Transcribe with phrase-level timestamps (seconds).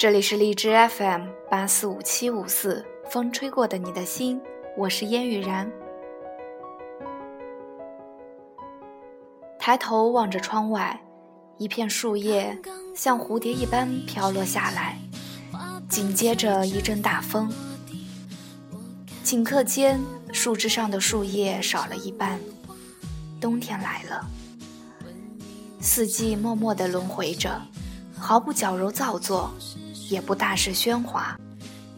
[0.00, 4.40] 这里是荔枝 FM 八四五七五四，风吹过的你的心，
[4.74, 5.70] 我是烟雨然。
[9.58, 10.98] 抬头望着窗外，
[11.58, 12.58] 一片树叶
[12.96, 14.96] 像蝴蝶一般飘落下来，
[15.86, 17.52] 紧接着一阵大风，
[19.22, 20.00] 顷刻间
[20.32, 22.40] 树枝上的树叶少了一半，
[23.38, 24.26] 冬天来了。
[25.78, 27.60] 四季默默地轮回着，
[28.18, 29.50] 毫不矫揉造作。
[30.10, 31.38] 也不大肆喧哗，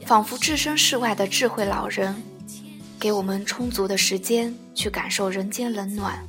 [0.07, 2.15] 仿佛置身事外的智慧老人，
[3.01, 6.23] 给我们充足的时间去感受人间冷暖。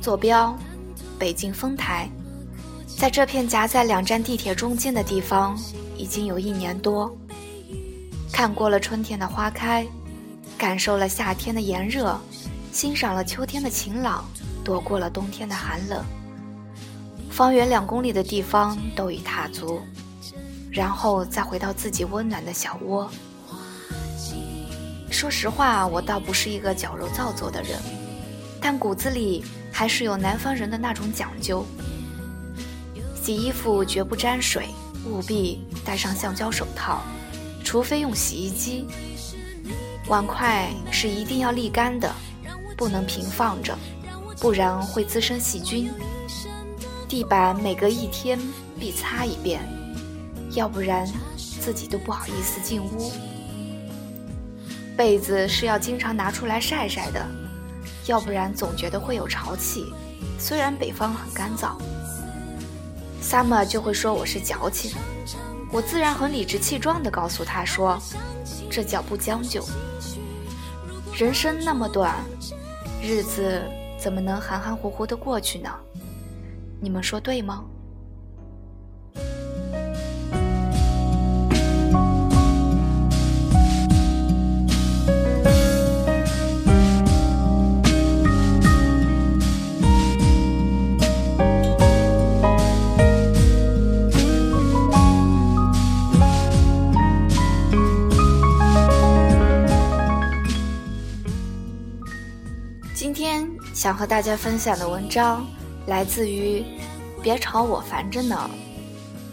[0.00, 0.58] 坐标：
[1.18, 2.08] 北京丰台，
[2.98, 5.56] 在这片夹在两站地铁中间的地方，
[5.96, 7.14] 已经有一年多。
[8.32, 9.86] 看过了春天的花开，
[10.56, 12.18] 感受了夏天的炎热，
[12.72, 14.24] 欣赏了秋天的晴朗，
[14.64, 16.02] 躲过了冬天的寒冷。
[17.40, 19.80] 方圆两公里的地方都已踏足，
[20.70, 23.10] 然后再回到自己温暖的小窝。
[25.10, 27.80] 说实话，我倒不是一个矫揉造作的人，
[28.60, 31.64] 但骨子里还是有南方人的那种讲究。
[33.14, 34.66] 洗衣服绝不沾水，
[35.06, 37.00] 务必戴上橡胶手套，
[37.64, 38.86] 除非用洗衣机。
[40.08, 42.14] 碗筷是一定要沥干的，
[42.76, 43.74] 不能平放着，
[44.38, 45.90] 不然会滋生细菌。
[47.10, 48.38] 地板每隔一天
[48.78, 49.60] 必擦一遍，
[50.52, 51.04] 要不然
[51.60, 53.10] 自己都不好意思进屋。
[54.96, 57.26] 被子是要经常拿出来晒晒的，
[58.06, 59.92] 要不然总觉得会有潮气。
[60.38, 61.72] 虽然北方很干燥
[63.20, 64.92] ，Summer 就会说我是矫情，
[65.72, 68.00] 我自然很理直气壮地告诉他说，
[68.70, 69.66] 这叫不将就。
[71.18, 72.14] 人生那么短，
[73.02, 73.60] 日子
[73.98, 75.68] 怎么能含含糊糊地过去呢？
[76.82, 77.64] 你们说对吗？
[102.94, 105.46] 今天想和大家分享的文章。
[105.86, 106.62] 来自于，
[107.22, 108.50] 别吵我烦着呢，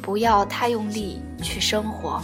[0.02, 2.22] 不要太用力去生活。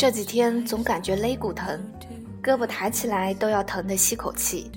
[0.00, 1.78] 这几天总感觉肋骨疼，
[2.42, 4.70] 胳膊抬起来都要疼得吸口气。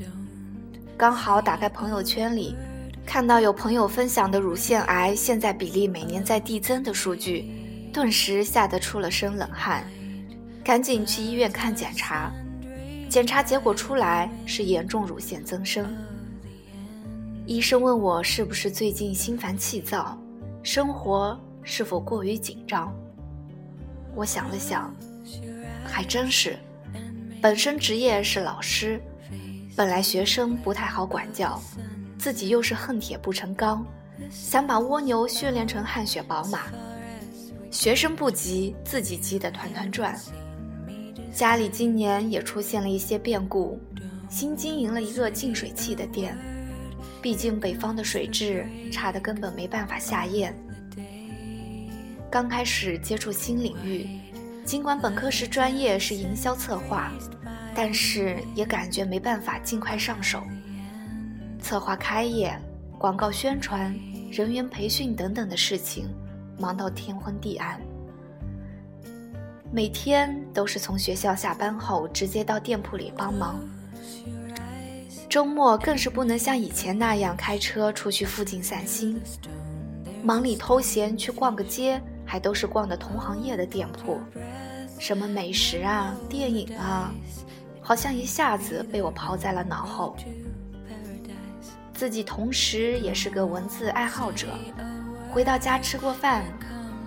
[0.97, 2.57] 刚好打开朋友圈里，
[3.05, 7.49] 看到有朋友分享的乳腺癌现在比例每年在递增的数据，
[7.93, 9.85] 顿时吓得出了身冷汗，
[10.61, 12.29] 赶紧去医院看检查。
[13.09, 15.89] 检查结果出来是严重乳腺增生。
[17.45, 20.21] 医生问我是不是最近心烦气躁，
[20.63, 22.93] 生活是否过于紧张？
[24.15, 24.93] 我想了想。
[25.93, 26.57] 还真是，
[27.39, 28.99] 本身职业是老师，
[29.75, 31.61] 本来学生不太好管教，
[32.17, 33.85] 自己又是恨铁不成钢，
[34.31, 36.61] 想把蜗牛训练成汗血宝马，
[37.69, 40.19] 学生不急，自己急得团团转。
[41.31, 43.79] 家里今年也出现了一些变故，
[44.27, 46.35] 新经营了一个净水器的店，
[47.21, 50.57] 毕竟北方的水质差的根本没办法下咽。
[52.31, 54.07] 刚开始接触新领域。
[54.65, 57.11] 尽管本科时专业是营销策划，
[57.75, 60.41] 但是也感觉没办法尽快上手。
[61.61, 62.57] 策划开业、
[62.97, 63.93] 广告宣传、
[64.31, 66.09] 人员培训等等的事情，
[66.57, 67.79] 忙到天昏地暗。
[69.71, 73.59] 每天都是从学校下班后直接到店铺里帮忙，
[75.27, 79.19] 周末更是不能像以前那样开车出去附近散心。
[80.23, 82.01] 忙里偷闲去逛个街。
[82.33, 84.19] 还都是逛的同行业的店铺，
[84.97, 87.13] 什么美食啊、电影啊，
[87.79, 90.17] 好像一下子被我抛在了脑后。
[91.93, 94.47] 自己同时也是个文字爱好者，
[95.31, 96.43] 回到家吃过饭，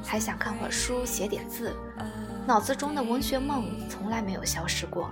[0.04, 1.74] 还想看会儿书、写点字，
[2.46, 5.10] 脑子中的文学梦从来没有消失过。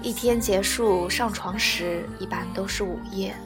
[0.00, 3.36] 一天结束上床时，一般都是午夜。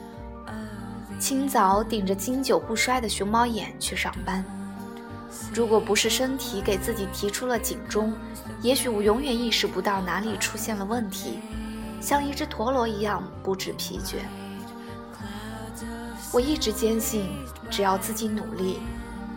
[1.19, 4.43] 清早顶着经久不衰的熊猫眼去上班。
[5.53, 8.13] 如果不是身体给自己提出了警钟，
[8.61, 11.39] 也许我永远意识不到哪里出现了问题，
[12.01, 14.15] 像一只陀螺一样不知疲倦。
[16.31, 17.25] 我一直坚信，
[17.69, 18.79] 只要自己努力，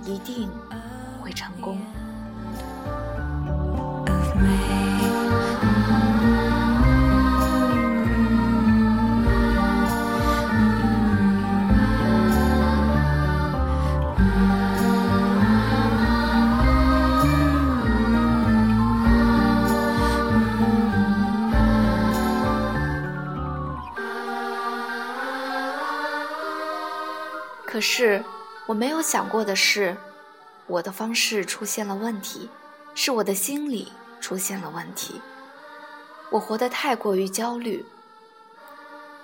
[0.04, 0.48] 一定
[1.20, 1.78] 会成功。
[27.94, 28.24] 是，
[28.64, 29.94] 我没有想过的是，
[30.66, 32.48] 我的方式出现了问题，
[32.94, 35.20] 是我的心理出现了问题。
[36.30, 37.84] 我活得太过于焦虑。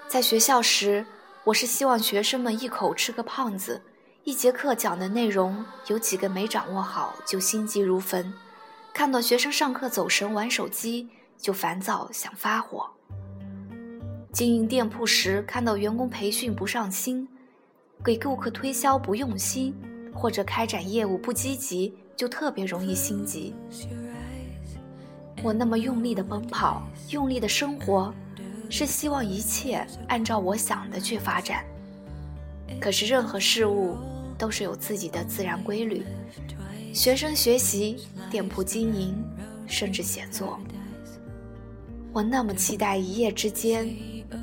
[0.07, 1.07] 在学校时，
[1.45, 3.81] 我是希望学生们一口吃个胖子，
[4.25, 8.31] 一节课讲的内容有几个没掌握好就心急如焚，
[8.93, 12.87] 看到学生上课走神玩手机就烦躁想发火。
[14.31, 17.27] 经营店铺时，看到员工培训不上心。
[18.05, 19.75] 给顾客推销不用心，
[20.15, 23.55] 或者开展业务不积极，就特别容易心急。
[25.43, 28.13] 我那么用力的奔跑，用力的生活，
[28.71, 31.65] 是希望一切按照我想的去发展。
[32.81, 33.97] 可是任何事物
[34.37, 36.05] 都是有自己的自然规律。
[36.93, 37.97] 学生学习，
[38.31, 39.15] 店铺经营，
[39.67, 40.59] 甚至写作，
[42.13, 43.89] 我那么期待一夜之间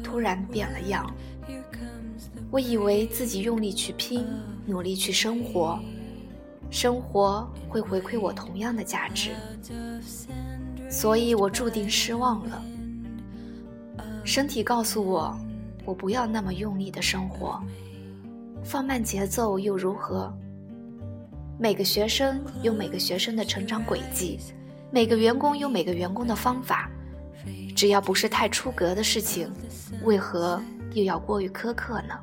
[0.03, 1.09] 突然变了样。
[2.51, 4.25] 我以为自己用力去拼，
[4.65, 5.80] 努力去生活，
[6.69, 9.31] 生活会回馈我同样的价值，
[10.89, 12.63] 所以我注定失望了。
[14.24, 15.38] 身体告诉我，
[15.83, 17.62] 我不要那么用力的生活，
[18.63, 20.33] 放慢节奏又如何？
[21.59, 24.39] 每个学生有每个学生的成长轨迹，
[24.91, 26.89] 每个员工有每个员工的方法，
[27.75, 29.51] 只要不是太出格的事情，
[30.03, 30.62] 为何？
[30.95, 32.18] 又要过于苛刻呢。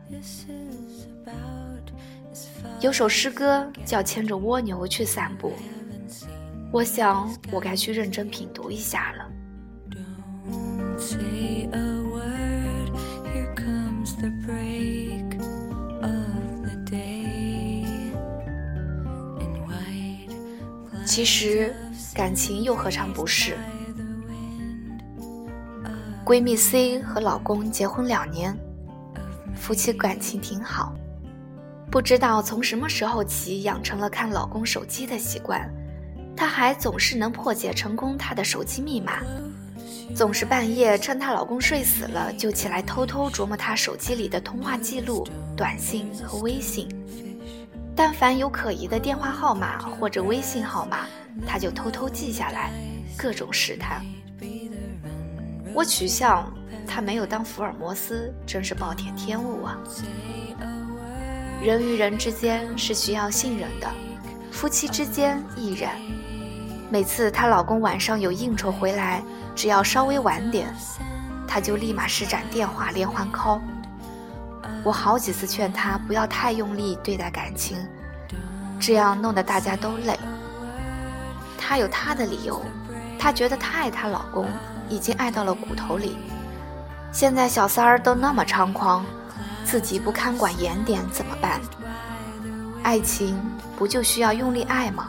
[2.81, 5.51] 有首诗歌叫《牵着蜗牛去散步》，
[6.73, 9.29] 我想我该去认真品读一下了。
[21.05, 21.75] 其实，
[22.15, 23.59] 感情又何尝不是？
[26.25, 28.57] 闺蜜 C 和老公结婚两年，
[29.57, 30.95] 夫妻感情挺好。
[31.91, 35.69] 不知道从什么时候起养成了看老公手机的习惯，
[36.37, 39.21] 她还总是能破解成功他的手机密码，
[40.15, 45.27] 总是半夜趁她老公睡死了就起来偷偷琢磨他手机里的通话记录、
[45.57, 46.89] 短信和微信。
[47.97, 51.01] 但凡有可疑的电话号码或者微信号码，
[51.45, 52.71] 她就偷偷记下来，
[53.19, 54.01] 各种试探。
[55.75, 56.51] 我取笑
[56.87, 59.79] 他没有当福尔摩斯，真是暴殄天物啊！
[61.63, 63.89] 人与人之间是需要信任的，
[64.51, 65.93] 夫妻之间亦然。
[66.91, 69.23] 每次她老公晚上有应酬回来，
[69.55, 70.75] 只要稍微晚点，
[71.49, 73.61] 她就立马施展电话连环 call。
[74.85, 77.79] 我好几次劝她不要太用力对待感情，
[78.79, 80.19] 这样弄得大家都累。
[81.57, 82.61] 她有她的理由，
[83.19, 84.47] 她觉得她爱她老公。
[84.93, 86.19] 已经爱到了骨头里，
[87.13, 89.07] 现在小三儿都那么猖狂，
[89.65, 91.59] 自己不看管严点怎么办？
[92.83, 93.41] 爱情
[93.75, 95.09] 不就需要用力爱吗？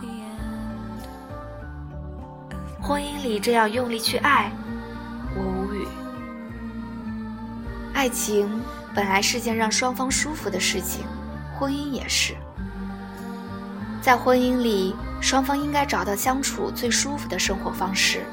[2.81, 4.49] 婚姻里这样用力去爱，
[5.35, 5.85] 我无语。
[7.93, 8.61] 爱情
[8.95, 11.05] 本来是件让双方舒服的事情，
[11.59, 12.33] 婚姻也是。
[14.01, 18.23] 在婚姻里，双方应该找到相处最舒服的生活方式。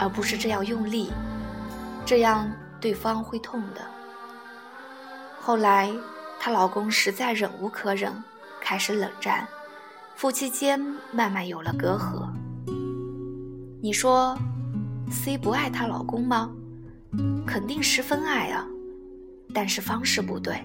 [0.00, 1.12] 而不是这样用力，
[2.06, 3.82] 这样对方会痛的。
[5.38, 5.92] 后来，
[6.40, 8.10] 她老公实在忍无可忍，
[8.62, 9.46] 开始冷战，
[10.16, 10.80] 夫妻间
[11.12, 12.26] 慢慢有了隔阂。
[13.82, 14.34] 你说
[15.10, 16.50] ，C 不爱她老公吗？
[17.46, 18.66] 肯定十分爱啊，
[19.52, 20.64] 但是方式不对。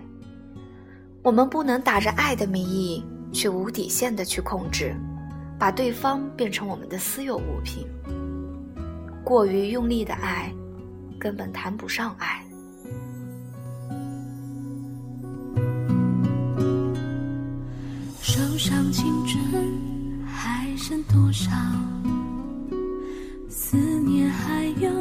[1.21, 4.95] 我们不能打着爱的名义，去无底线的去控制，
[5.59, 7.85] 把对方变成我们的私有物品。
[9.25, 10.53] 过于用力的爱，
[11.19, 12.45] 根本谈不上爱。
[18.21, 19.43] 手上青春
[20.27, 21.51] 还剩多少？
[23.49, 24.91] 思念还有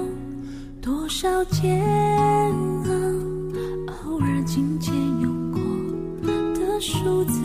[0.80, 2.90] 多少煎熬？
[4.06, 5.60] 偶尔紧牵用过
[6.54, 7.42] 的数，字，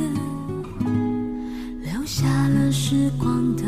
[1.82, 3.64] 留下了时光的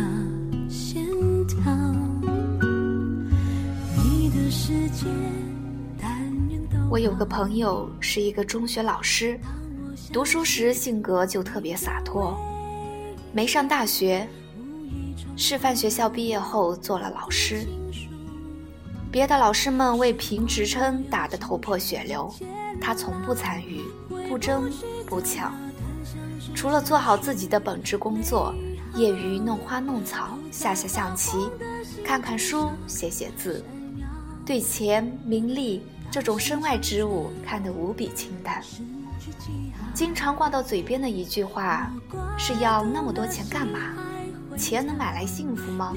[6.89, 9.39] 我有个朋友是一个中学老师，
[10.12, 12.38] 读书时性格就特别洒脱。
[13.31, 14.27] 没上大学，
[15.38, 17.65] 师范学校毕业后做了老师。
[19.10, 22.34] 别的老师们为评职称打得头破血流，
[22.81, 23.81] 他从不参与，
[24.27, 24.70] 不争
[25.05, 25.53] 不抢，
[26.53, 28.53] 除了做好自己的本职工作，
[28.96, 31.50] 业余弄花弄草，下下象棋，
[32.05, 33.63] 看看书，写写字，
[34.51, 35.81] 对钱名利
[36.12, 38.62] 这种身外之物看得无比清淡。
[39.93, 41.89] 经常挂到嘴边的一句话
[42.38, 43.79] 是要那么多钱干嘛？
[44.58, 45.93] 钱能买来幸福吗？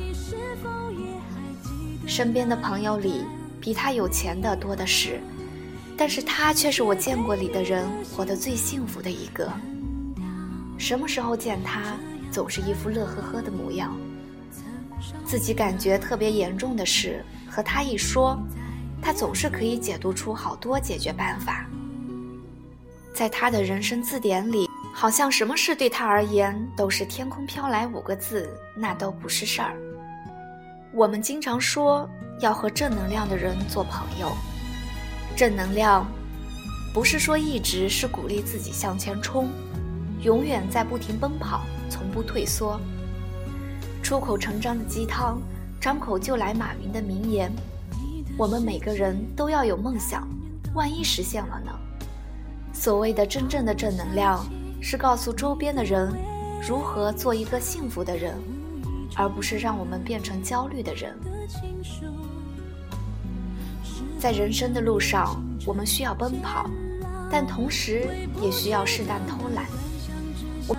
[2.06, 3.25] 身边的朋友里，
[3.61, 5.20] 比他有钱的多的是，
[5.96, 9.52] 但是他却是我见过里的人活得最幸福的一个。
[10.78, 11.96] 什么时候见他，
[12.30, 13.92] 总是一副乐呵呵的模样。
[15.26, 18.37] 自己感觉特别严重的事，和他一说，
[19.00, 21.64] 他总是可以解读出好多解决办法。
[23.14, 29.76] 在他的人生字典里，好像什么事对他而言都是“天空飘来”五个字，那都不是事儿。
[30.92, 34.32] 我们经常说要和正能量的人做朋友。
[35.37, 36.04] 正能量，
[36.92, 39.49] 不是说一直是鼓励自己向前冲，
[40.23, 42.80] 永远在不停奔跑，从不退缩。
[44.02, 45.40] 出口成章的鸡汤，
[45.85, 47.53] 张口就来马云的名言。
[48.38, 50.26] 我们每个人都要有梦想，
[50.73, 51.71] 万一实现了呢？
[52.73, 54.43] 所谓的真正的正能量，
[54.81, 56.11] 是告诉周边的人
[56.67, 58.35] 如何做一个幸福的人。
[59.14, 61.14] 而不是让我们变成焦虑的人。
[64.19, 65.37] 在人生的路上，
[65.67, 66.69] 我们需要奔跑，
[67.31, 68.09] 但同时
[68.41, 69.67] 也需要适当偷懒。
[70.67, 70.76] 我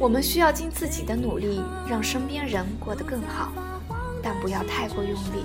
[0.00, 3.52] 我们需要尽自己的努力，让身边人过得更好，
[4.22, 5.44] 但不要太过用力。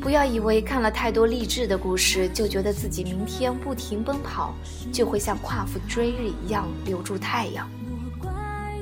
[0.00, 4.54] 不要以为看了太多励志的故事，就觉得自己明天不停奔跑，
[4.92, 7.68] 就会像夸父追日一样留住太阳。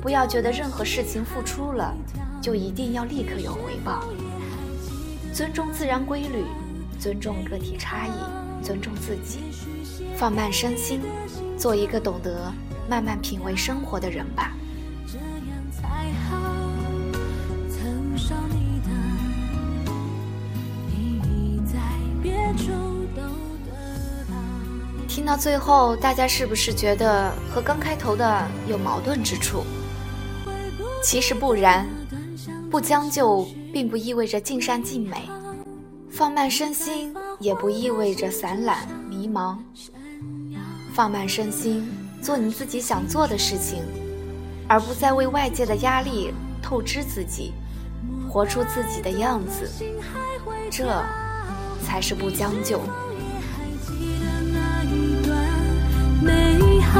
[0.01, 1.93] 不要觉得任何事情付出了。
[2.41, 4.05] 就一定要立刻有回报。
[5.33, 6.45] 尊重自然规律，
[6.97, 9.39] 尊重个体差异，尊重自己，
[10.15, 11.01] 放慢身心，
[11.57, 12.49] 做一个懂得
[12.89, 14.55] 慢慢品味生活的人吧。
[25.07, 29.63] 听到最后，大家是不是觉得和刚开头的有矛盾之处？
[31.03, 31.87] 其实不然。
[32.71, 35.17] 不将就，并不意味着尽善尽美；
[36.11, 39.57] 放慢身心，也不意味着散懒迷茫。
[40.93, 41.89] 放慢身心，
[42.21, 43.81] 做你自己想做的事情，
[44.67, 47.53] 而不再为外界的压力透支自己，
[48.29, 49.67] 活出自己的样子，
[50.69, 51.03] 这
[51.85, 52.81] 才是不将就。
[56.21, 56.99] 美好，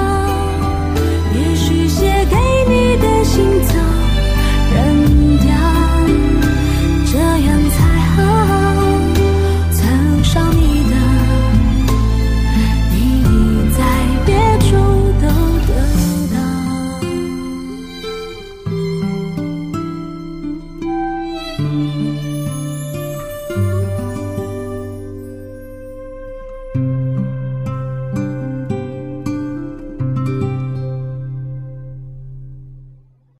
[1.35, 2.35] 也许写给
[2.67, 3.09] 你的。